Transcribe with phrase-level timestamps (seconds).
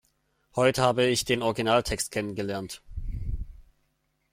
[0.55, 2.81] Heute habe ich den Originaltext kennen gelernt.